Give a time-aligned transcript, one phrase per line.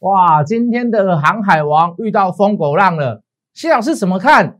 [0.00, 4.58] 哇，今天的航海王遇到疯狗浪了，谢老师怎么看？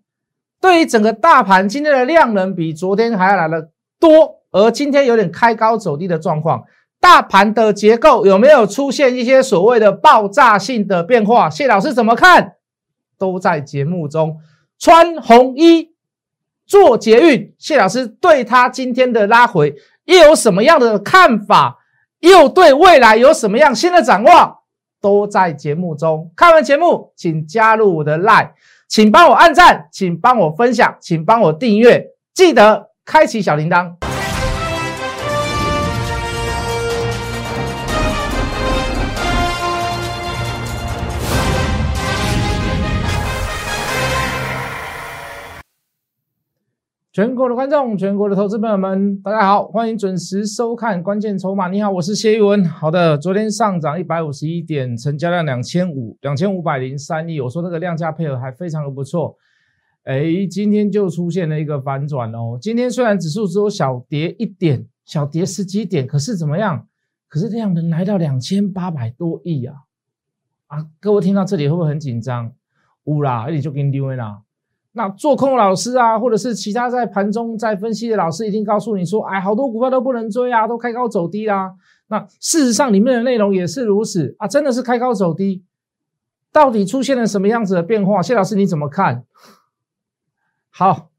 [0.61, 3.70] 对于整个大盘今天的量能比昨天还要来的
[4.00, 6.64] 多，而今天有点开高走低的状况，
[7.00, 11.48] 大盘的结构有没有出现一些所谓的爆炸性的变化？
[11.48, 12.55] 谢老师怎么看？
[13.16, 14.39] 都在节目中
[14.77, 15.93] 穿红衣
[16.66, 21.79] 做捷运，谢老师对他今天的拉回又有什么样的看法？
[22.18, 24.57] 又对未来有什么样新的展望？
[25.01, 26.31] 都在节目中。
[26.35, 28.50] 看完节目，请加入我的 Line，
[28.89, 33.97] 请帮我按赞，请帮我分享，请帮我订阅，记得开启小铃铛。
[47.18, 51.66] 全国的观众，全国的投资朋友们，大家好，欢迎准时收看《关键筹码》。
[51.68, 52.64] 你好，我是谢玉文。
[52.64, 57.41] 好的，昨天上涨一百五十一点，成交量两千五两千五百零三亿。
[57.41, 59.36] 我说这个量价配合还非常的不错。
[60.05, 62.56] 哎，今天就出现了一个反转哦。
[62.62, 66.86] 今天虽然指数只有小跌一点，小跌十几点，可是怎么样？
[67.27, 69.74] 可是量能来到两千八百多亿啊！
[70.69, 72.52] 啊，各位听到这里会不会很紧张？
[73.06, 74.39] 呜啦，那你就给你丢位啦。
[74.92, 81.75] 那做空老师啊，或者是其他在盘中在分析的老师，一定告诉你说，哎，好多股票都不能追啊，都开高走低啦。
[82.08, 85.62] 那事实上里面的内容也是如此啊，真的是开高走低，
[86.50, 88.22] 到底出现了什么样子的变化？
[88.22, 89.25] 谢老师你怎么看？
[90.70, 91.11] 好，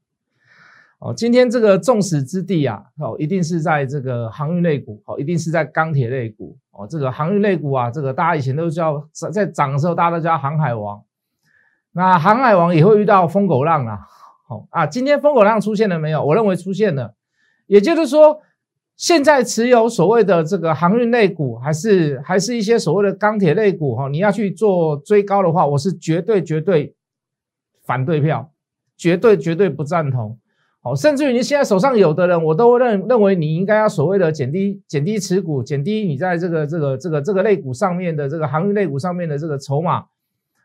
[0.98, 11.00] 哦，今天这个众矢之的啊，哦，一定是在这个航运类股，哦，一定是在钢铁类股，哦，这个航运类股啊，这个大家以前都叫在在涨的时候，大家都叫航海王。
[11.92, 13.98] 那航海王也会遇到疯狗浪啊，
[14.46, 16.24] 好啊，今天疯狗浪出现了没有？
[16.24, 17.14] 我认为出现了，
[17.66, 18.40] 也就是说，
[18.96, 26.94] 现在持有所谓的这个航运类股，还是还是一些所谓的钢铁类股哈，你要去做追高的话，我是绝对绝对
[27.84, 28.52] 反对票，
[28.96, 30.38] 绝对绝对不赞同。
[30.82, 40.04] 好，甚至于你现在手上有的人，我都认认为你应该要所谓的减低减低持股，减低你在这个这个这个这个类股上面的这个航运类股上面的这个筹码。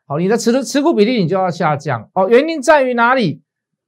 [0.08, 2.10] 好，你的持持股比例你就要下降。
[2.14, 3.42] 哦，原因在于哪里？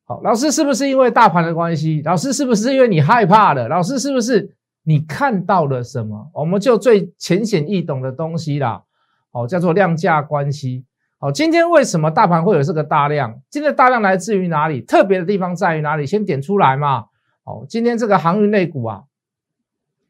[0.06, 2.02] 好，老师是不是因为大盘的关系？
[2.04, 3.68] 老师是不是因为你害怕了？
[3.68, 6.32] 老师是不是你看到了什么？
[6.34, 8.84] 我们就最浅显易懂的东西啦。
[9.32, 10.86] 好，叫做量价关系。
[11.20, 13.40] 好，今天为什么大盘会有这个大量？
[13.50, 14.82] 今天大量来自于哪里？
[14.82, 16.06] 特别的地方在于哪里？
[16.06, 17.06] 先点出来嘛。
[17.44, 19.04] 好，今天这个航运类股啊，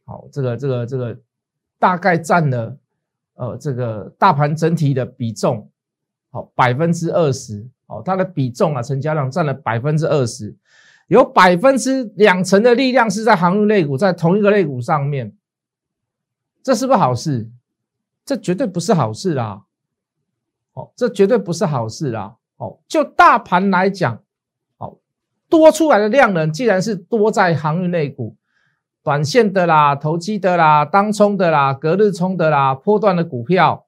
[0.06, 1.18] 好，这个这个这个
[1.80, 2.78] 大概占了
[3.36, 5.70] 呃这个大盘整体的比重。
[6.30, 10.56] 好，百分之二十，哦，它的比重啊，成交量占了百分之二十，
[11.08, 15.34] 有百分之两成的力量是在航运类股，在同一个类股上面，
[16.62, 17.50] 这是不是好事？
[18.26, 19.64] 这绝对不是好事啦！
[20.74, 22.36] 哦，这绝对不是好事啦！
[22.58, 24.22] 哦，就大盘来讲，
[24.78, 25.00] 好
[25.48, 28.36] 多出来的量能，既然是多在航运类股，
[29.02, 33.87] 短线的啦，投机的啦，当冲的啦，隔日冲的啦，波段的股票。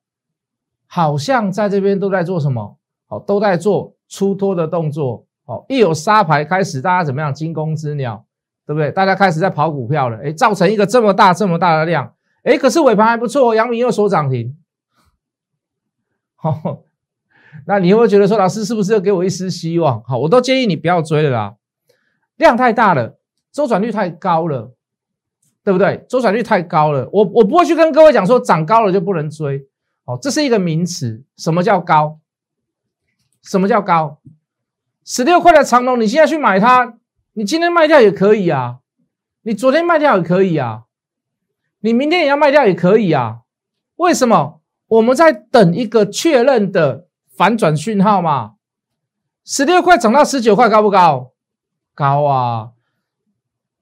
[0.91, 2.79] 好像在这边都在做什么？
[3.07, 5.23] 好，都在做出脱的动作。
[5.45, 7.31] 好，一有沙牌开始，大家怎么样？
[7.31, 8.25] 惊弓之鸟，
[8.65, 8.91] 对不对？
[8.91, 10.17] 大家开始在跑股票了。
[10.23, 12.11] 哎，造成一个这么大、这么大的量。
[12.41, 14.57] 哎，可是尾盘还不错，阳明又收涨停。
[16.35, 16.81] 好，
[17.67, 20.01] 那你会不会觉得说，老师是不是要给我一丝希望？
[20.03, 21.55] 好，我都建议你不要追了啦，
[22.37, 23.19] 量太大了，
[23.51, 24.73] 周转率太高了，
[25.63, 26.03] 对不对？
[26.09, 29.68] 周转率太高了，我我不会去跟各位讲说，涨高了就不能追。
[30.09, 31.23] 哦，这是一个名词。
[31.37, 32.17] 什么叫高？
[33.43, 34.19] 什么叫高？
[35.05, 36.95] 十六块的长龙，你现在去买它，
[37.33, 38.79] 你今天卖掉也可以啊，
[39.43, 40.85] 你昨天卖掉也可以啊，
[41.81, 43.41] 你明天也要卖掉也可以啊。
[43.97, 44.61] 为什么？
[44.87, 47.05] 我们在等一个确认的
[47.37, 48.55] 反转讯号嘛。
[49.45, 51.33] 十六块涨到十九块，高不高？
[51.93, 52.71] 高啊。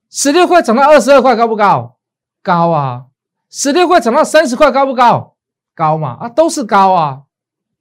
[0.09, 1.97] 十六块涨到二十二块，高不高？
[2.43, 3.05] 高啊。
[3.49, 5.36] 十六块涨到三十块，高不高？
[5.77, 7.21] 高嘛啊，都是高啊，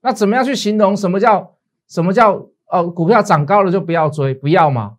[0.02, 1.54] 那怎么样去形容什么叫
[1.88, 2.86] 什么叫呃？
[2.86, 4.96] 股票涨高了就不要追，不要嘛。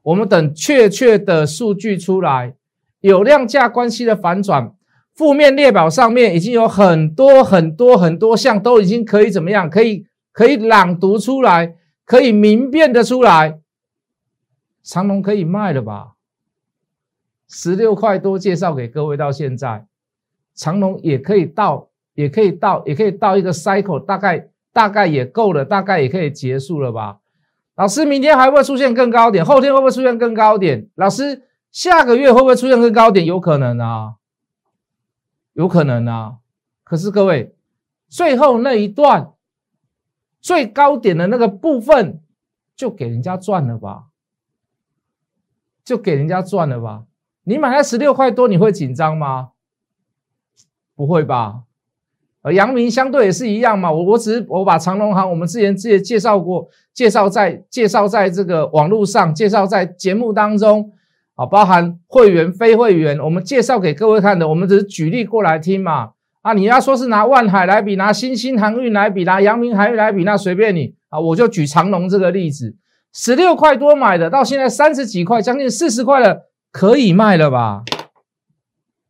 [0.00, 2.54] 我们等确切的数据出来，
[3.00, 4.72] 有量价关系的反转，
[5.12, 9.68] 负面列表上面已经有很多很多很多项都已经可以怎么样？
[9.68, 11.76] 可以可以朗读出来，
[12.06, 13.60] 可以明辨的出来。
[14.82, 16.14] 长隆可以卖了吧？
[17.46, 19.86] 十六块多介绍给各位到现在，
[20.54, 21.90] 长隆也可以到。
[22.18, 27.20] 也可以到，也可以到一个 cycle，大概大概也够了，大概也可以结束了吧？
[27.76, 29.44] 老师，明天还会出现更高点？
[29.44, 30.88] 后天会不会出现更高点？
[30.96, 33.24] 老师，下个月会不会出现更高点？
[33.24, 34.16] 有可能啊，
[35.52, 36.38] 有可能啊。
[36.82, 37.54] 可是各位，
[38.08, 39.34] 最后那一段
[40.40, 42.20] 最高点的那个部分，
[42.74, 44.06] 就给人家赚了吧？
[45.84, 47.04] 就给人家赚了吧？
[47.44, 49.50] 你买在十六块多，你会紧张吗？
[50.96, 51.62] 不会吧？
[52.48, 53.92] 而阳明相对也是一样嘛。
[53.92, 60.92] 我我只是我把长隆行，我们之前之前介绍过，介绍在介绍在这个网络上，介绍在节目当中。
[61.34, 66.10] 啊，包含会员、非会员，我们介绍给各位看的，我们只是举例过来听嘛。
[66.42, 71.20] 啊，你要说是拿万海来比，拿新兴航运来比，拿阳明航运来比，那随便你啊。
[71.20, 72.74] 我就举长隆这个例子，
[73.12, 77.84] 十六块多买的，到现在三十几块，将近四十块了，可以卖了吧？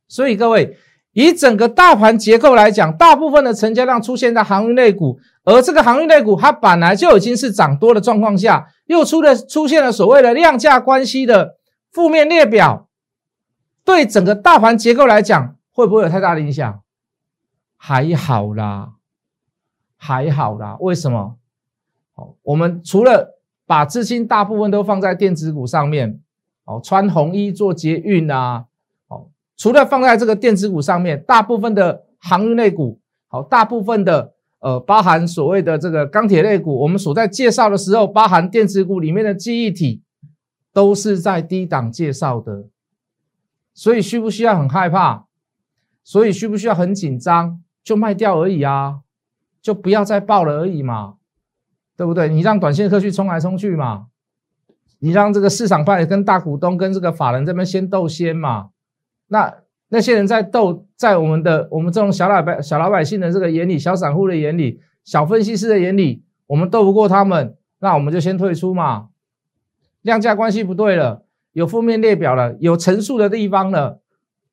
[0.07, 0.77] 所以各位，
[1.25, 11.57] 以整个大盘结构来讲，大部分的成交量出现在航运类股，而这个航运类股它本来就已经是涨多的状况下，又出了出现了所谓的量价关系的。
[11.91, 12.87] 负面列表
[13.83, 16.83] 对整个大盘结构来讲，会不会有太大的影响？
[17.77, 18.91] 还好啦，
[19.97, 20.77] 还好啦。
[20.79, 21.37] 为什么？
[22.15, 26.21] 哦，我们除了把资金大部分都放在电子股上面，
[26.65, 28.67] 哦，穿红衣做捷运啊，
[29.59, 40.03] 除了放在这个电子股上面，大部分的航运类股，好，大部分的呃，包含所谓的这个钢铁类股，我们所在介绍的时候，包含电子股里面的记忆体。
[40.71, 42.69] 都是在低档介绍的，
[43.75, 45.25] 所以需不需要很害怕？
[46.05, 47.61] 所以需不需要很紧张？
[47.83, 49.01] 就卖掉而已啊，
[49.61, 51.15] 就不要再报了而已嘛，
[51.97, 52.29] 对不对？
[52.29, 54.07] 你让短线客去冲来冲去嘛，
[55.01, 58.69] 你让这个市场派跟大股东跟这个法人这边先斗先嘛，
[59.29, 59.55] 那
[59.89, 69.09] 那些人在斗，在我们的我们这种小老百小老百姓的这个眼里，小散户的眼里，小分析师的眼里，我们斗不过他们，那我们就先退出嘛。
[70.03, 74.01] 量价关系不对了，有负面列表了，有陈述的地方了，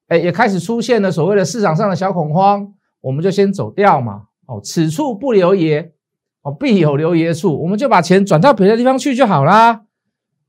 [0.07, 4.23] 哎，也开始出现了所谓的市场上的小恐慌，我们就先走掉嘛。
[4.47, 5.93] 哦，此处不留爷，
[6.41, 9.83] 哦，必有留爷处，我们就把钱转到别的地方去就好啦。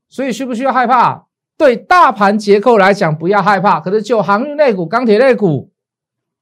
[0.09, 1.26] 所以需不需要害怕？
[1.57, 3.79] 对大盘结构来讲，不要害怕。
[3.79, 5.71] 可是就航运类股、钢铁类股，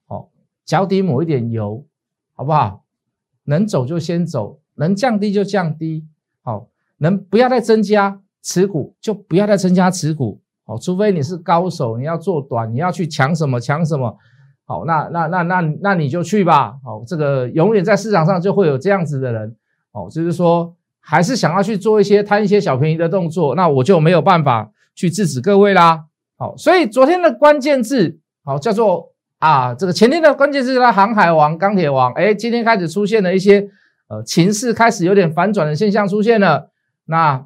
[0.08, 0.28] 哦，
[0.66, 1.86] 脚底抹一点油，
[2.34, 2.84] 好不好？
[3.46, 6.06] 能走就先走，能降低就降低，
[6.44, 6.68] 好，
[6.98, 8.22] 能不要再增加。
[8.48, 14.16] 持股就不要再增加持股，好，除非你是高手，你要做短，你要去抢什么抢什么，
[14.66, 19.56] 好，那那那那那你就去吧，好，这个永远在市场上就会有这样子的人，
[19.94, 26.06] 哦，就是说还是想要去做一些贪一些小便宜的动作，那我就没有办法去制止各位啦，
[26.38, 33.68] 好，所以昨天的关键字，好，叫做啊，这个前天的关键字叫航海王、钢铁王，哎，今天开始出现了一些
[34.08, 36.72] 呃情势开始有点反转的现象出现了，
[37.06, 37.46] 那。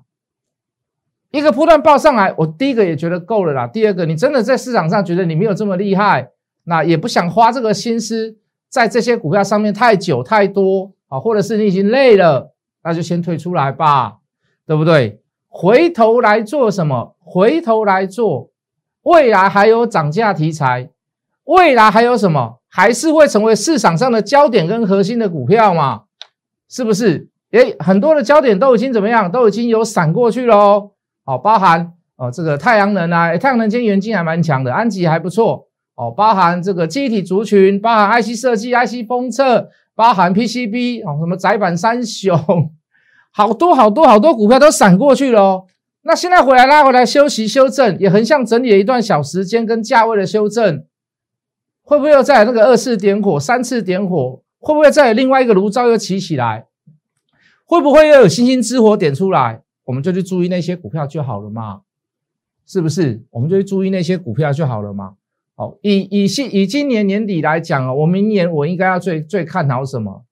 [1.31, 3.68] 一个波段报上来，我第一个也觉得够了啦。
[3.68, 6.31] 第二个，你真的在市场上觉得你没有这么厉害，
[6.63, 8.36] 那也不想花这个心思
[8.68, 12.51] 在这些股票上面太久太多啊，或者是你已经累了，
[12.84, 14.18] 那就先退出来吧，
[14.66, 15.22] 对不对？
[15.61, 17.17] 回头来做什么？
[17.19, 18.50] 回头来做
[19.03, 20.89] 未来还有涨价题材，
[21.44, 22.59] 未来还有什么？
[22.69, 26.03] 还是会成为市场上的焦点跟核心的股票嘛？
[26.69, 27.27] 是不是？
[27.51, 29.29] 诶，很多的焦点都已经怎么样？
[29.29, 30.91] 都已经有闪过去喽。
[31.25, 36.09] 哦，包含哦，这个太阳能啊，太阳能今天元金还蛮强的，安吉还不错哦。
[36.09, 42.72] 包含这个记忆体族群，包含 IC 设计、IC 封测，包含 PCB 哦，什么窄板三雄，
[43.31, 45.65] 好多好多好多股票都闪过去了。
[46.01, 50.86] 那现在回来拉回来休息修正，也很像整理了一段小时间跟价位的修正，
[51.83, 54.41] 会不会又再那个二次点火、三次点火？
[54.59, 56.67] 会不会再有另外一个炉灶又起起来？
[57.65, 59.62] 会不会又有星星之火点出来？
[59.86, 61.81] 我们就去注意那些股票就好了嘛，
[62.65, 63.24] 是不是？
[63.31, 65.15] 我们就去注意那些股票就好了嘛。
[65.55, 70.24] 好，以以现以今年年底来讲啊，我明年我应该要最最看好什么？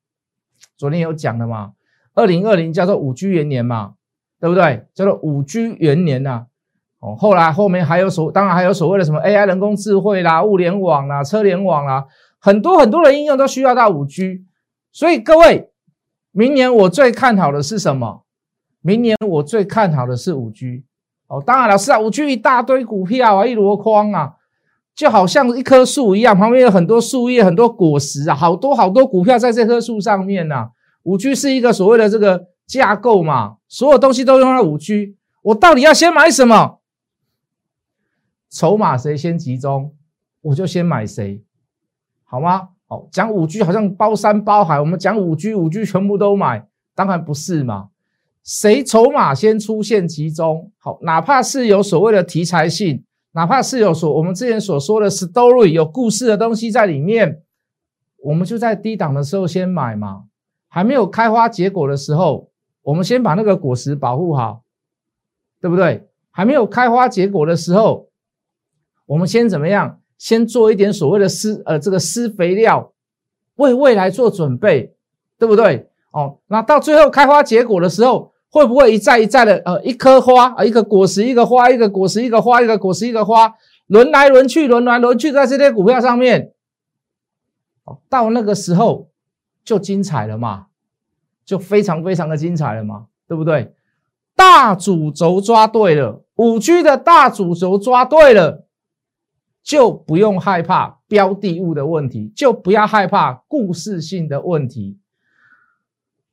[0.78, 1.74] 昨天有讲的嘛，
[2.18, 3.94] 二零二零叫做五 G 元年嘛，
[4.42, 4.88] 对不对？
[4.96, 6.48] 叫做五 G 元年呐。
[7.00, 12.08] 哦，后来后面还有所，当然还有所谓的什么 AI 人工智慧啦、物联网啦、车联网啦，
[12.42, 14.44] 很多很多的应用都需要到五 G。
[14.92, 15.70] 所以各位，
[16.32, 18.24] 明年我最看好的是什么？
[18.82, 20.86] 明年我最看好的是五 G
[21.28, 24.34] 哦，当然了，是啊，五 G 一大堆股票啊，一箩筐啊，
[24.96, 30.70] 就好像一棵树一样，旁边有很多树叶、很多果实啊，好多好多股票在这棵树上面呐。
[31.08, 36.82] 五 G 是一个所谓的这个架构嘛，所有东西都用在五 G，我到底要先买什么？
[38.50, 39.96] 筹码谁先集中，
[40.42, 41.42] 我就先买谁，
[42.26, 42.70] 好吗？
[42.90, 47.88] 好，讲五 G 好像包山包海，我们讲五 G，五 G 全部都买，当然不是嘛。
[48.44, 50.74] 谁筹码先出现集中？
[50.78, 57.42] 好，哪怕是有所谓的题材性，哪怕是有所我们之前所说的 story 有故事的东西在里面，
[58.24, 60.24] 我们就在低档的时候先买嘛，
[60.68, 62.50] 还没有开花结果的时候，
[62.84, 64.64] 我们先把那个果实保护好，
[65.62, 66.08] 对不对？
[66.32, 68.10] 还没有开花结果的时候，
[69.06, 70.00] 我们先怎么样？
[70.18, 72.92] 先做一点所谓的施呃这个施肥料，
[73.56, 74.96] 为未来做准备，
[75.38, 75.90] 对不对？
[76.12, 83.54] 哦，那到最后开花结果的时候，会不会一再一再的呃一颗花啊一个果实一个花一个果实一个花一个果实一个花
[83.86, 86.54] 轮来轮去轮来轮去在这些股票上面？
[88.10, 89.10] 到那个时候
[89.68, 90.68] 就精彩了嘛，
[91.44, 93.76] 就非常非常的精彩了嘛，对不对？
[94.34, 98.66] 大主轴抓对了，五 G 的大主轴抓对了，
[99.62, 104.98] 就不用害怕标的物的问题，就不要害怕故事性的问题。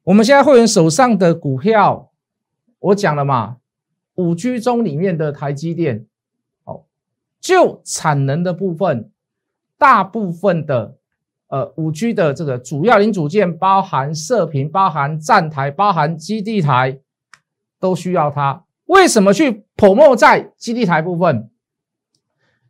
[0.04, 2.12] 我们现在会员手上的股票，
[2.78, 3.56] 我讲了嘛，
[4.14, 6.06] 五 G 中里面的台积电，
[6.62, 6.84] 哦，
[7.40, 9.10] 就产能的部分，
[9.76, 10.98] 大部分的。
[11.54, 16.98] 呃，五 G 的这个主要零组件，包含射频、包含站台、包含基地台，
[17.78, 18.64] 都需要它。
[18.86, 21.48] 为什么去 promo 在基地台部分？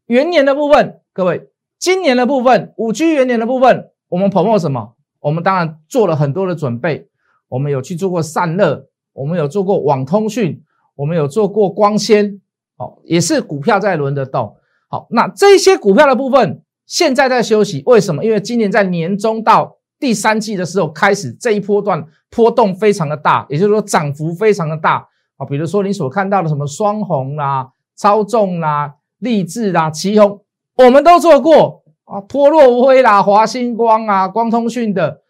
[0.05, 1.49] 元年的部分，各位，
[1.79, 4.95] 今年的部分，五 G 元年的部分，我们 promo 什么？
[5.21, 7.09] 我们当然做了很多的准备，
[7.49, 10.63] 我们有去做过散热，我们有做过网通讯，
[10.97, 12.39] 我们有做过光纤，
[12.77, 14.59] 好，也是股票在轮的动。
[14.91, 16.61] 好，那这些股票的部分。
[16.87, 18.25] 现在在休息，为什么？
[18.25, 25.47] 因为今年在年中到第三季的时候开始这一波段波动非常的大，也就是说涨幅非常的大啊。
[25.47, 30.41] 比如说你所看到的什么双红啦、超重啦、立志啦、旗红，
[30.77, 32.21] 我们都做过啊。
[32.21, 35.23] 波若无辉啦、华星光啊、光通讯的，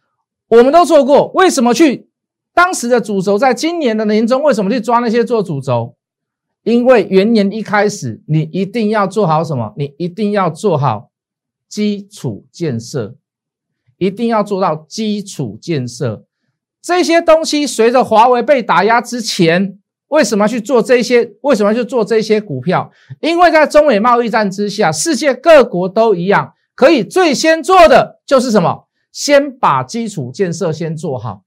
[0.48, 1.30] 我们都做过。
[1.34, 2.08] 为什么去
[2.52, 5.94] 当时的主轴在今年的年中为什么去抓那些做主轴？
[6.64, 9.72] 因为元年一开始你一定要做好什么？
[9.76, 11.10] 你一定要做好。
[11.74, 13.16] 基础建设
[13.96, 16.24] 一定要做到基础建设，
[16.80, 19.76] 这些东西随着华为被打压之前，
[20.06, 21.34] 为什么去做这些？
[21.40, 22.92] 为什么去做这些股票？
[23.20, 28.86] 因为在中美贸易战之下，世界各国都一样，可以最先做的就是什么？
[29.10, 31.42] 先把基础建设先做好。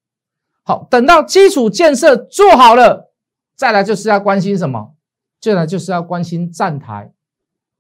[0.63, 3.13] 好，等到基础建设做好了，
[3.55, 4.93] 再来就是要关心什么？
[5.39, 7.13] 再来就是要关心站台，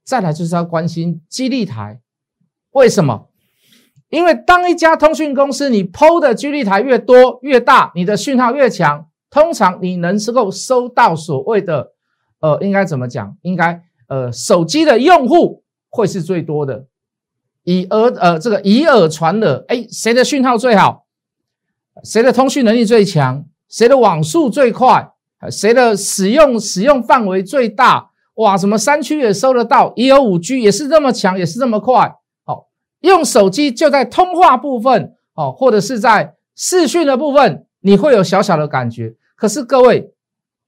[0.05, 1.99] 再来就是要关心激励台。
[2.77, 3.27] 为什么？
[4.09, 11.93] 因为当一家通讯公司你抛的基地台越多越大，你的讯号越强，通常你能够收到所谓的
[12.39, 13.35] 呃，应该怎么讲？
[13.41, 16.85] 应该呃，手机的用户会是最多的。
[17.63, 21.05] 以讹呃，这个以耳传讹，哎，谁的讯号最好？
[22.03, 23.43] 谁的通讯能力最强？
[23.67, 25.09] 谁的网速最快？
[25.49, 28.11] 谁的使用使用范围最大？
[28.35, 32.13] 哇，什么山区也收得到，也有五 G，也是这么强，也是这么快。
[33.01, 39.15] 用手机就在通话部分哦，或者是在视讯的部分，你会有小小的感觉。
[39.35, 40.11] 可是各位，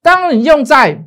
[0.02, 1.06] 当你用在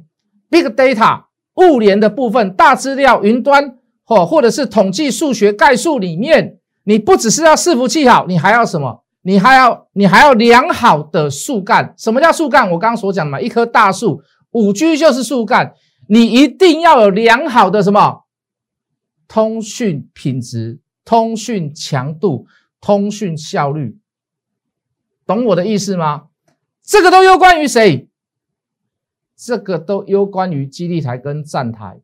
[0.51, 1.25] big data
[1.57, 9.05] 物联的部分、大资料云端或或者是统计数学概述里面，你不只是要伺服器好，你还要什么？
[9.25, 11.95] 你还要你还要良好的树干。
[11.97, 12.69] 什么叫树干？
[12.69, 15.73] 我刚刚所讲的嘛，一棵大树，五 G 就是树干。
[16.09, 18.25] 你一定要有良好的什么
[19.29, 20.81] 通讯品质。
[21.05, 22.47] 通讯强度、
[22.81, 23.99] 通讯效率，
[25.27, 26.29] 懂我的意思吗？
[26.83, 28.09] 这个都攸关于谁？
[29.37, 32.01] 这个都攸关于基地台跟站台，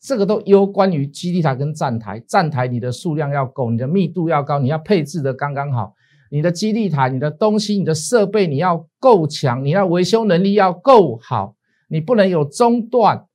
[0.00, 2.20] 这个都攸关于基地台跟站台。
[2.20, 5.94] 站台你的数量要够，你的密度要高，你要配置的刚刚好。
[6.30, 11.56] 你的基地台、你的东西、你的设备你要够强，你要维修能力要够好，
[11.88, 13.26] 你不能有中断。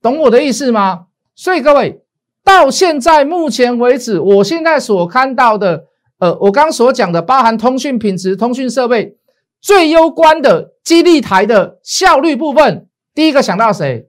[0.00, 1.08] 懂我的意思吗？
[1.34, 2.05] 所以各位。
[2.46, 5.86] 到现在目前为止，我现在所看到的，
[6.18, 9.16] 呃，我刚所讲的，包含通讯品质、通讯设备
[9.60, 14.08] 最攸关的基地台的效率部分，第一个想到谁？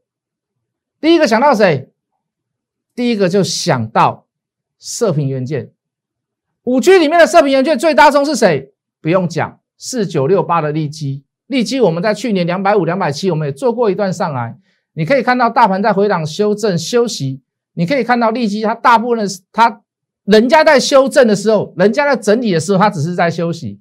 [1.02, 1.90] 第一个想到谁？
[2.94, 4.28] 第一个就想到
[4.78, 5.72] 射频元件。
[6.62, 8.72] 五 G 里面的射频元件最大宗是谁？
[9.02, 11.24] 不用讲，四九六八的利基。
[11.48, 14.56] 利基我们在去年两百五、两百七，我们也做过一段上来。
[14.94, 17.42] 你可以看到大盘在回档修正休息。
[17.78, 19.82] 你可以看到利基，它大部分的它，
[20.24, 23.80] 人家在修正的时候，人家在整理的时候，它只是在休息。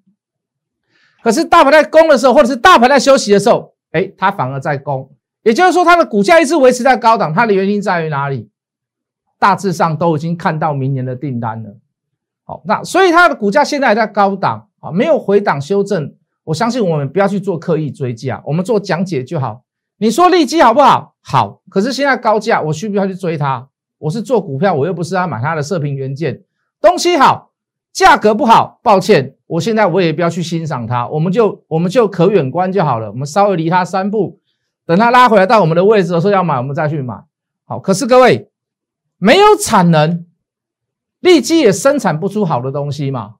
[1.22, 5.10] 可是大盘在攻的时候，或者是大盘在休息的时候，哎，它反而在攻。
[5.42, 8.50] 也就是说，它的股价一直维持在高档，它的原因在于哪里？
[9.38, 11.78] 大致上都已经看到明年的订单了。
[12.44, 16.14] 好，那所以它的股价现在还在高档啊，没有回档修正。
[16.44, 19.62] 我相信我们不要去做刻意追价，我们做讲解就好。
[19.98, 21.14] 你说利基好不好？
[21.22, 23.68] 好，可是现在高价，我需不需要去追它？
[23.98, 26.42] 我是做股票，我又不是要买它的射频元件，
[26.80, 27.52] 东西好，
[27.92, 34.40] 价格不好，抱歉，我现在我也不要去欣赏它，我们就我们就可远观就好了，我们稍微离它三步，
[34.84, 37.24] 等它拉回来到我们的位置的时候要买，我们再去买。
[37.64, 38.50] 好，可是各位
[39.18, 40.26] 没有产能，
[41.20, 43.36] 立即也生产不出好的东西嘛，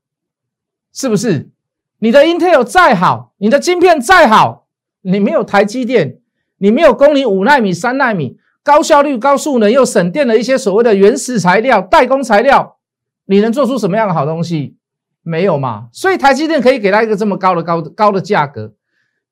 [0.93, 1.51] 是不是？
[1.99, 4.67] 你的 Intel 再好，你的晶片再好，
[5.03, 6.19] 你没有台积电，
[6.59, 12.79] 你没有供你五纳米、三纳米高效率、高速能又省电的一些所谓的原始材料、代工材料，
[13.27, 14.77] 你能做出什么样的好东西？
[15.23, 15.89] 没有嘛？
[15.93, 18.75] 所以台积电可以给他一个这么高的高高的价格。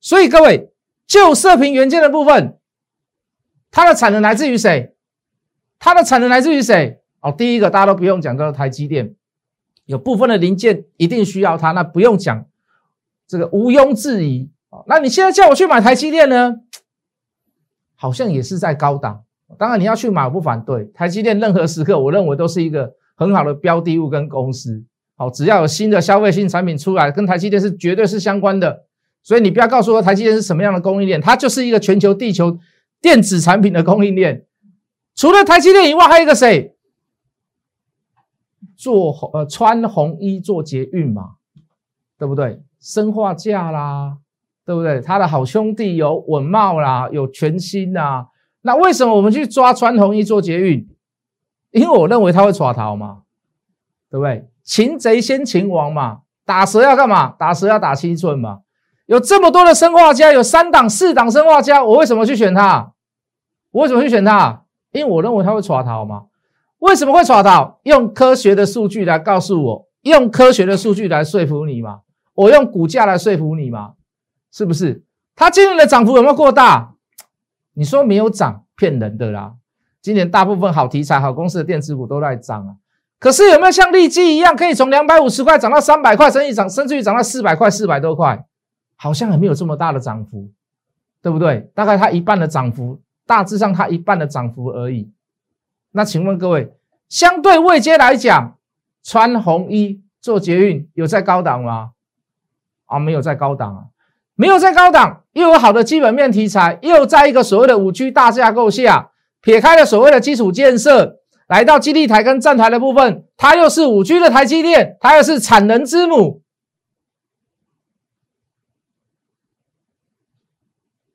[0.00, 0.70] 所以各位，
[1.08, 2.60] 就射频元件的部分，
[3.72, 4.94] 它的产能来自于谁？
[5.80, 7.00] 它的产能来自于谁？
[7.18, 9.16] 哦，第一个大家都不用讲，叫台积电，
[9.86, 12.46] 有部分的零件一定需要它，那不用讲。
[13.26, 14.84] 这个毋庸置疑啊！
[14.86, 16.60] 那你现在叫我去买台积电呢？
[17.96, 19.23] 好像也是在高档。
[19.58, 20.84] 当然你要去买，我不反对。
[20.94, 24.84] 台积电任何时刻，我认为都是一个很好的标的物跟公司。
[25.16, 28.84] 好，只要有新的消费性产品出来，跟台积电是绝对是相关的。
[29.22, 32.58] 所以你不要告诉我台积电是什么样的供应链，它就是一个全球地球
[33.00, 34.44] 电子产品的供应链。
[35.14, 36.74] 除了台积电以外，还有一个谁？
[38.76, 41.36] 做红呃穿红衣做捷运嘛，
[42.18, 42.60] 对不对？
[42.80, 44.18] 生化价啦，
[44.66, 45.00] 对不对？
[45.00, 48.26] 他的好兄弟有稳茂啦，有全新呐。
[48.66, 50.88] 那为什么我们去抓穿红衣做捷运？
[51.70, 53.18] 因为我认为他会耍逃嘛，
[54.10, 54.48] 对不对？
[54.62, 57.34] 擒贼先擒王嘛，打蛇要干嘛？
[57.38, 58.60] 打蛇要打七寸嘛。
[59.04, 62.94] 有这么多的生化家，有三档、四档生化家，我为什么去选他？
[63.70, 64.62] 我为什么去选他？
[64.92, 66.24] 因为我认为他会耍逃嘛。
[66.78, 67.80] 为什么会耍逃？
[67.82, 72.00] 用科学的数据来告诉我，用科学的数据来说服你嘛。
[72.32, 73.92] 我用股价来说服你嘛，
[74.50, 75.04] 是不是？
[75.36, 76.93] 它今年的涨幅有没有过大？
[77.74, 79.54] 你说没有涨，骗人的啦。
[80.00, 82.76] 今年大部分好题材、好公司的电子股都在涨啊。
[83.18, 88.44] 可是有没有像利基一样，可以从两百五十块涨到三百块，甚至涨，甚至于涨到四百块、四百多块？
[88.96, 90.50] 好像还没有这么大的涨幅，
[91.20, 91.70] 对不对？
[91.74, 95.10] 大概它一半的涨幅，大致上它一半的涨幅而已。
[95.90, 96.74] 那请问各位，
[97.08, 98.56] 相对未接来讲，
[99.02, 101.92] 穿红衣做捷运有在高档吗？
[102.86, 103.84] 啊，没有在高档啊，
[104.36, 116.42] 没有在高档，又有好的基本面题材，又在一个所谓的五 G 大架构下，撇开了所谓的基础建设，来到基地台跟站台的部分，它又是五 G 的台积电，它又是产能之母。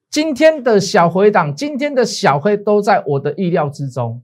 [0.10, 4.24] 今天的小回档，今天的小黑都在我的意料之中，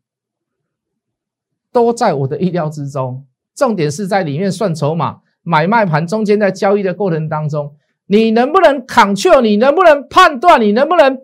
[1.72, 3.28] 都在我的意料之中。
[3.54, 5.20] 重点是在里面算筹码。
[5.48, 7.76] 买卖盘中间在交易的过程当中，
[8.08, 9.42] 你能不能 control？
[9.42, 10.62] 你能不能判断？
[10.62, 11.18] 你能不能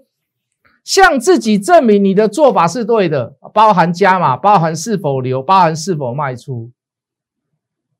[0.83, 3.35] 向自己证明你的做法是对的？
[3.53, 6.71] 包含加码，包含是否留，包含是否卖出。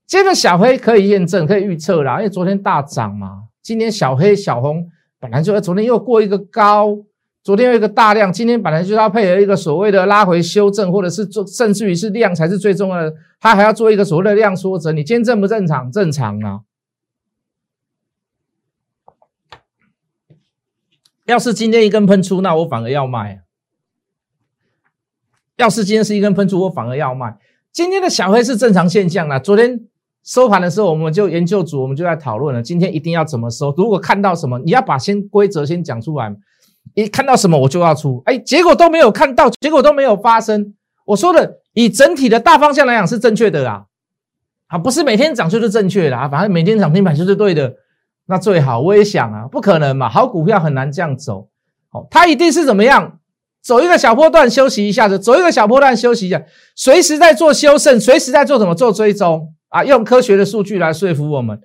[0.08, 3.44] 接着小黑可以验证，可以预测啦，因为昨天大涨嘛。
[3.62, 4.90] 今天小黑小红
[5.20, 6.98] 本来就昨天又过一个高。
[7.44, 15.04] 昨天有一个大量，今天本来就要配合一个所谓的拉回修正，或者是做，甚至于是量才是最重要的，它还要做一个所谓的量缩整你。
[15.04, 15.92] 今天正不正常？
[15.92, 16.60] 正常啊。
[21.26, 23.42] 要是今天一根喷出，那我反而要卖。
[25.58, 27.38] 要是今天是一根喷出，我反而要卖。
[27.72, 29.38] 今天的小黑是正常现象啦。
[29.38, 29.80] 昨天
[30.24, 33.74] 收盘的时候，我们就研究组我们就在讨论了，今天一定要怎么收。
[33.78, 36.36] 如果看到什么，你要把先规则先讲出来。
[36.96, 40.74] 一看到什么我就要出，哎，结果都没有看到，结果都没有发生。
[41.06, 43.86] 我说的以整体的大方向来讲是正确的啦，
[44.68, 47.76] 啊，不是每天涨就是正确的啊，反正每天涨停板就是对的，
[48.26, 48.80] 那最好。
[48.80, 51.50] 我也想啊，不可能嘛，好股票很难这样走，
[51.90, 53.20] 好，它一定是怎么样，
[53.62, 56.42] 走一个小波段休息一下子，走一个小波段休息一下，
[56.76, 61.60] 随时在做修正，随时在做什么做追踪啊，用科学的数据来说服我们。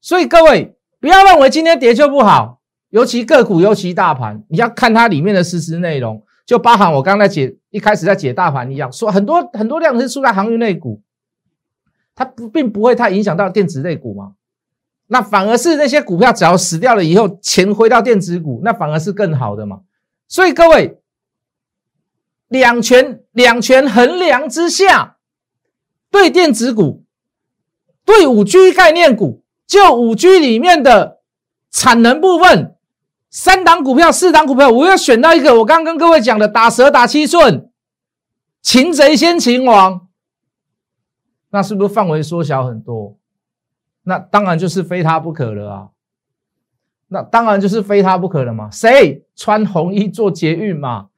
[0.00, 2.56] 所以各位不要认为今天跌就不好。
[2.90, 11.02] 尤其个股，尤其大盘，你要看它里面的实质内容，就包含我刚才解一开始在解大盘一样，说很多很多量是出在航运类股，
[12.14, 14.32] 它不并不会太影响到电子类股嘛，
[15.08, 19.80] 那反而是那些股票只要死掉了以后，钱回到电子股，那反而是更好的嘛。
[20.28, 21.00] 所以各位，
[22.48, 25.16] 两权两权衡量之下，
[26.10, 27.04] 对电子股，
[28.04, 31.18] 对五 G 概念股，就五 G 里面的
[31.70, 32.76] 产能部分。
[33.30, 35.58] 三档股票，四档股票，我要选到一个。
[35.58, 37.70] 我刚刚跟各位讲的，打蛇打七寸，
[38.62, 40.08] 擒贼先擒王，
[41.50, 43.17] 那是不是范围缩小很多？
[44.08, 45.88] 那当然就是非他不可了啊！
[47.08, 48.70] 那当然就是非他不可了嘛。
[48.70, 51.08] 谁穿红衣做捷运嘛？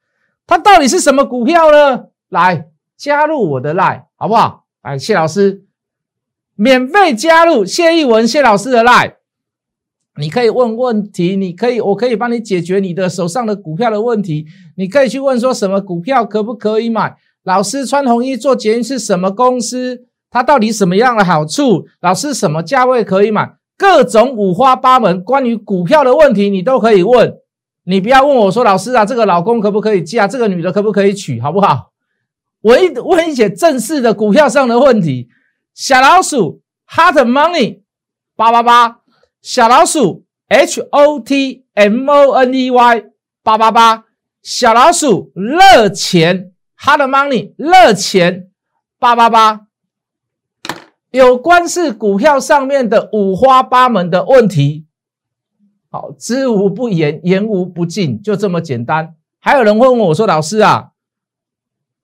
[0.45, 2.07] 他到底是什么股票呢？
[2.27, 4.65] 来加入我的 line 好不好？
[4.81, 5.63] 来，谢老师，
[6.55, 9.13] 免费加入谢义文谢老师的 line，
[10.17, 14.45] 你可以问问题，你可以，我可以帮你解决你的手上的股票的问题。
[14.75, 17.15] 你可以去问说什么股票可不可以买？
[17.43, 20.07] 老师穿红衣做捷运是什么公司？
[20.31, 21.85] 它到底什么样的好处？
[21.99, 23.53] 老师什么价位可以买？
[23.77, 27.35] 各种五花八门关于股票的问题，你都可以问。
[27.83, 30.27] 你不要问我说，老师啊，这个老公可不可以嫁？
[30.27, 31.41] 这个女的可不可以娶？
[31.41, 31.91] 好不好？
[32.61, 35.29] 我一问一些正式的股票上的问题。
[35.73, 37.81] 小老鼠 Hot Money
[38.35, 38.99] 八八八，
[39.41, 43.03] 小老鼠 H O T M O N E Y
[43.41, 44.03] 八八八，
[44.43, 46.51] 小老鼠热钱
[46.85, 48.51] Hot Money 热钱
[48.99, 49.61] 八八八。
[51.11, 54.85] 有关是股票上面的五花八门的问题，
[55.89, 59.13] 好，知无不言，言无不尽，就这么简单。
[59.41, 60.91] 还有人问我说：“老师啊，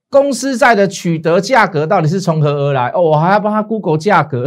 [0.10, 4.46] 公司债的取得价格到底是从何而来？”哦，我还要帮他 Google 价格。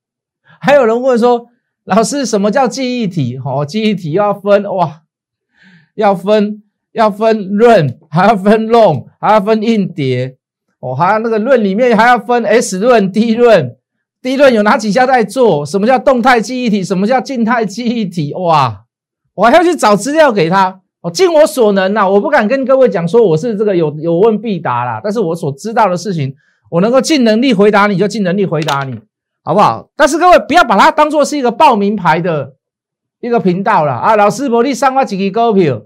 [0.60, 1.46] 还有人问说
[1.84, 3.38] ：“老师，什么叫记忆体？
[3.42, 5.04] 哦，记忆体要分哇，
[5.94, 6.62] 要分
[6.92, 10.36] 要分润，还要分 long，还要分硬碟，
[10.80, 13.78] 哦，还要那个论里面还要分 S 论、D 论。”
[14.24, 15.66] 第一轮有哪几家在做？
[15.66, 16.82] 什么叫动态记忆体？
[16.82, 18.32] 什么叫静态记忆体？
[18.32, 18.86] 哇！
[19.34, 20.80] 我还要去找资料给他。
[21.02, 24.98] 我尽我所能呐，我不敢跟各位讲说我是这个有有问必答啦。
[25.04, 26.34] 但是我所知道的事情，
[26.70, 28.98] 我能够尽能力回答你就尽能力回答你，
[29.42, 29.90] 好不好？
[29.94, 32.54] 但是各位不要把它当做是一个报名牌的
[33.20, 34.16] 一个频道了啊！
[34.16, 35.82] 老师，我你上我几个股票，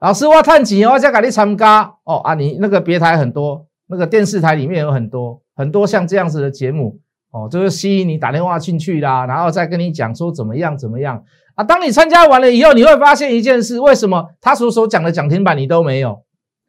[0.00, 2.32] 老师我探钱，我再给你参加哦啊！
[2.32, 6.98] 你那个别台很多，那个电视台里面有很多很多像这样子的节目。
[7.36, 11.22] 哦，就是吸引你打电话进去啦，然后再跟你讲说怎么样怎么样
[11.54, 11.62] 啊。
[11.62, 16.22] 当你参加完了以后，你会发现一件事：为什么他所所讲的涨停板你都没有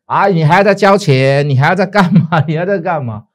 [0.07, 0.27] 啊？
[0.27, 2.43] 你还要再交钱，你还要再干嘛？
[2.45, 3.27] 你还在干嘛？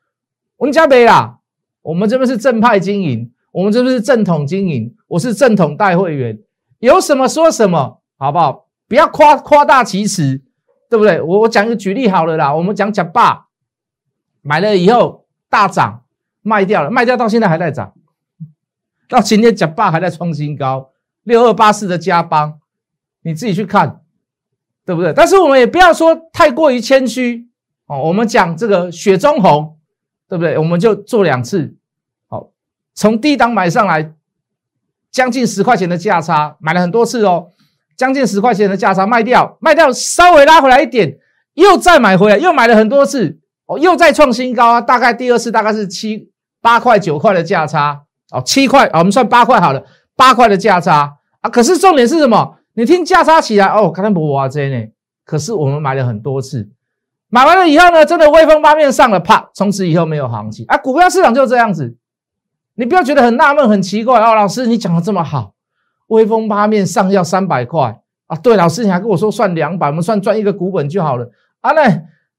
[0.58, 1.38] 我们家没啦，
[1.80, 6.38] 我们这边是正派经营，我们这边是正统经营，我是正统带会员，
[6.80, 8.66] 有什么说什么，好不好？
[8.86, 10.42] 不要夸夸大其词，
[10.90, 11.22] 对不对？
[11.22, 13.46] 我我讲一个举例好了啦，我们讲讲爸
[14.42, 16.01] 买了以后大涨。
[16.42, 17.94] 卖掉了，卖掉到现在还在涨，
[19.08, 20.90] 到今天讲霸还在创新高，
[21.22, 22.58] 六二八四的加邦，
[23.22, 24.00] 你自己去看，
[24.84, 25.12] 对不对？
[25.12, 27.46] 但是我们也不要说太过于谦虚
[27.86, 28.02] 哦。
[28.02, 29.78] 我们讲这个雪中红，
[30.28, 30.58] 对不对？
[30.58, 31.76] 我们就做两次，
[32.28, 32.50] 好，
[32.94, 34.12] 从低档买上来，
[35.12, 37.50] 将近十块钱的价差，买了很多次哦，
[37.96, 41.18] 将近十块钱的价差卖掉，卖掉稍微拉回来一点，
[41.54, 46.31] 又再买回来，又买了很多次，哦，又再创新高啊，大概第二次大概是七。
[46.62, 49.84] 八块九块的价差哦，七块啊，我们算八块好了，
[50.16, 51.50] 八块的价差啊。
[51.50, 52.56] 可是重点是什么？
[52.74, 54.86] 你听价差起来哦，可能不哇这呢。
[55.26, 56.70] 可是我们买了很多次，
[57.28, 60.78] 买完了以后呢，真的威风八面上了，啪，从此以后没有行情啊。
[60.78, 61.96] 股票市场就这样子，
[62.76, 64.34] 你不要觉得很纳闷、很奇怪哦。
[64.34, 65.52] 老师，你讲的这么好，
[66.06, 68.36] 威风八面上要三百块啊？
[68.36, 71.30] 对，老师你还跟我说算两百，我们算赚一个股本就好了。
[71.60, 71.82] 啊那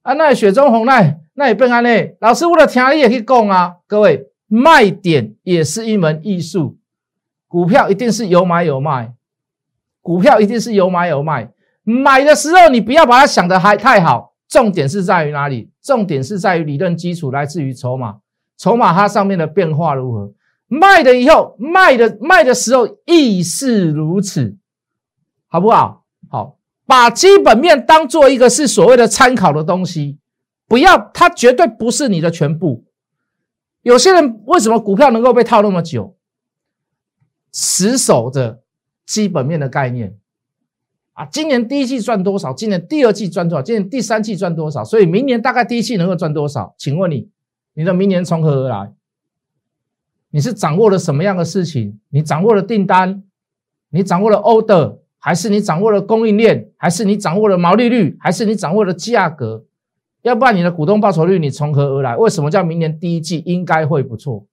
[0.04, 1.18] 啊那雪中红那。
[1.36, 1.90] 那也不安呢。
[2.22, 3.78] 老师为了听你也可以讲啊。
[3.88, 6.78] 各位，卖点也是一门艺术。
[7.48, 9.14] 股票一定是有买有卖，
[10.00, 11.52] 股票一定是有买有卖。
[11.84, 15.72] 买的时候你不要把它想的还太好，重点是在于哪里？
[15.82, 18.18] 重点是在于理论基础来自于筹码，
[18.58, 20.34] 筹码它上面的变化如何？
[20.68, 24.56] 卖的以后卖的卖的时候亦是如此，
[25.48, 26.03] 好不好？
[26.94, 30.20] 把基本面当做一个是所谓的参考的东西。
[30.68, 32.86] 不要，它绝对不是你的全部。
[33.82, 36.16] 有些人为什么股票能够被套那么久？
[37.52, 38.62] 死守着
[39.08, 40.20] 基本面的概念
[41.14, 41.26] 啊！
[41.26, 42.54] 今年第一季赚多少？
[42.54, 43.64] 今年第二季赚多少？
[43.64, 44.84] 今年第三季赚多少？
[44.84, 46.76] 所以明年大概第一季能够赚多少？
[46.78, 47.28] 请问你，
[47.74, 48.94] 你的明年从何而来？
[50.30, 52.00] 你是掌握了什么样的事情？
[52.10, 53.24] 你掌握了订单？
[53.90, 55.00] 你掌握了 order？
[55.26, 56.70] 还是你掌握了供应链？
[56.76, 58.18] 还是你掌握了毛利率？
[58.20, 59.64] 还是你掌握了价格？
[60.22, 62.18] 要不然你的股东报酬率你从何而来？
[62.18, 64.46] 为什么叫明年第一季应该会不错？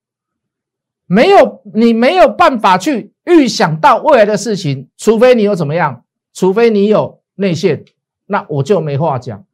[1.07, 6.05] 没有，你没有办法去预想到未来的事情，除非你有怎么样？
[6.33, 7.85] 除非你有内线，
[8.27, 9.45] 那我就没话讲。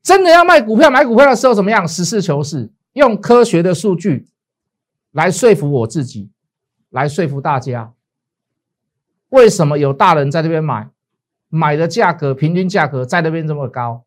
[0.00, 1.88] 真的要卖股票、买股票的时候怎么样？
[1.88, 4.28] 实事求是，用科学的数据
[5.10, 6.30] 来说服我自己，
[6.90, 7.92] 来说服大家，
[9.30, 10.88] 为什么有大人在这边买，
[11.48, 14.04] 买的价格平均价格在那边这么高？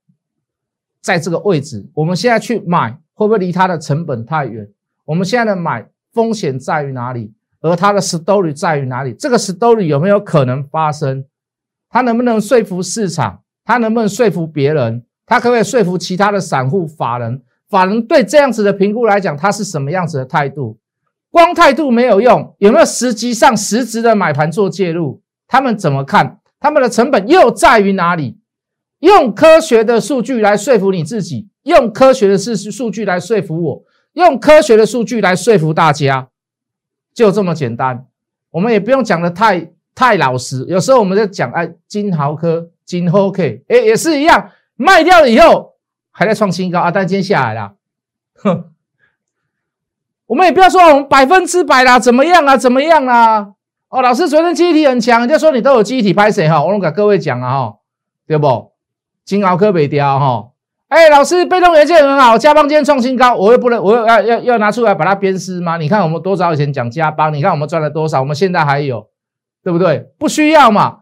[1.01, 4.67] 在这个位置，我们现在去买，会不会离它的成本太远？
[5.05, 7.33] 我们现在的买风险在于哪里？
[7.61, 9.13] 而它的 story 在于哪里？
[9.13, 11.25] 这个 story 有没有可能发生？
[11.89, 13.43] 它能不能说服市场？
[13.63, 15.05] 它能不能说服别人？
[15.27, 17.43] 它可不可以说服其他的散户、法人？
[17.69, 20.79] 法人对这样子的评估来讲，它是什么样子的态度？
[21.31, 25.21] 光态度没有用，有没有实际上实质的买盘做介入？
[25.47, 26.39] 他们怎么看？
[26.59, 28.37] 他们的成本又在于哪里？
[28.99, 36.27] 用科学的数据来说服你自己，用科学的事实数据来说服我，用科学的数据来说服大家，
[37.13, 38.05] 就这么简单。
[38.51, 45.75] 我们也不用讲的太太老实，有时候我们在讲哎，金豪科、金 OK，哎，也是一样，卖掉了以后
[46.11, 47.75] 还在创新高啊，但今天下来了，
[48.35, 48.70] 哼。
[50.31, 52.55] 我们也不要说我们百分之百啦，怎么样啊？
[52.55, 53.49] 怎么样啊？
[53.89, 56.63] 哦，老师昨天记忆体很强，人家说你都有记忆体拍谁哈？
[56.63, 57.73] 我拢给各位讲啊哈，
[58.25, 58.71] 对不？
[59.25, 60.51] 金鳌科北雕哈，
[60.87, 65.75] 哎，老师被动元件很好，加邦今天创新高，我又不能，我又要要要拿出来把它鞭尸吗？
[65.75, 69.07] 你看我们多早以前讲加邦，你看我们赚了多少，我们现在还有，
[69.61, 70.07] 对不对？
[70.17, 70.99] 不需要嘛。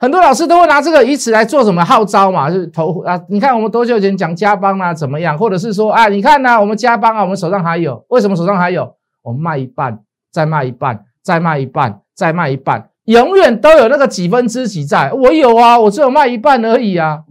[0.00, 2.50] 很多老师都会拿这个以此来做什么号召嘛？
[2.50, 3.22] 就是投啊！
[3.28, 5.36] 你看我们多久前讲加邦啊，怎么样？
[5.36, 8.96] 或者是说啊，你看呢，我们加邦啊，我们手上还有，为什么手上还有？
[9.20, 15.12] 我们卖一半，再卖一半，再卖一半，再卖一半，永远都有那个几分之几在。
[15.12, 17.24] 我有啊，我只有卖一半而已啊，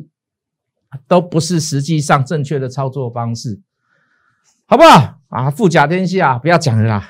[1.08, 3.60] 都不是实际上正确的操作方式，
[4.67, 5.15] 好不好？
[5.29, 7.10] 啊，富甲天下，不要讲了啦，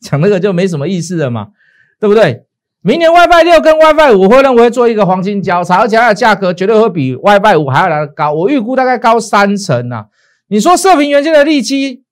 [0.00, 1.52] 讲那个就没什么意思了嘛，
[2.00, 2.46] 对不对？
[2.86, 8.30] 明年 WiFi 六跟 WiFi 五会认为做一个黄金交叉，而且它的价格绝对会比 WiFi 五还要来的高。
[8.34, 10.04] 我预估大概高三成呐。
[10.48, 12.02] 你说射频元件的利基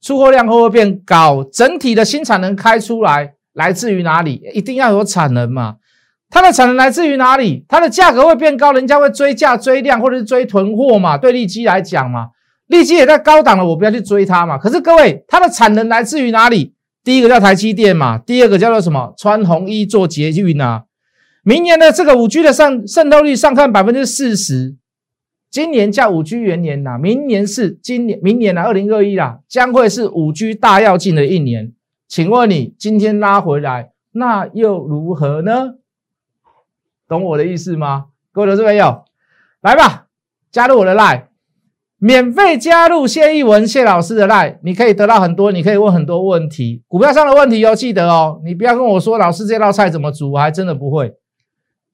[0.00, 1.44] 出货量会不会变高？
[1.52, 4.40] 整体的新产能开出来来自于哪里？
[4.54, 5.74] 一定要有产能嘛？
[6.30, 7.66] 它的产能来自于哪里？
[7.68, 11.18] 它的价格会变高，人家会追价追量或者是追囤货嘛？
[11.18, 12.28] 对利基来讲嘛，
[12.68, 14.56] 利基也在高档了，我不要去追它嘛。
[14.56, 16.72] 可是各位，它的产能来自于哪里？
[17.04, 19.12] 第一个叫台积电嘛，第二个叫做什么？
[19.16, 20.84] 穿红衣做捷运啊！
[21.42, 24.76] 明年的这个五 G 的上渗透率上看百分之四十，
[25.50, 31.72] 今年叫五 G 元年呐，明年是今年明年啊，二零二一啦，将会是五 G 大跃进的一年。
[32.06, 35.74] 请问你今天拉回来，那又如何呢？
[37.08, 38.06] 懂我的意思吗？
[38.30, 39.04] 各位投资朋友，
[39.60, 40.06] 来吧，
[40.52, 41.24] 加入我的 line。
[42.04, 51.14] 免费加入谢逸文谢老师的 line，你可以得到很多，你可以问很多问题，股票上的问题要，记得哦，你不要跟我说老师这道菜怎么煮，我还真的不会。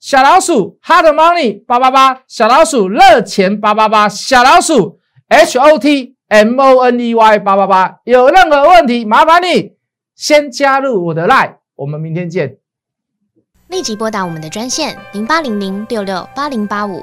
[0.01, 9.73] 小老鼠 hot money 八八八，小老鼠热钱八八八，小老鼠 h o t m o n e y 八八八，有任何问题麻烦你
[10.17, 12.57] 先加入我的 line，我们明天见。
[13.69, 17.03] 立即拨打我们的专线零八零零六六八零八五。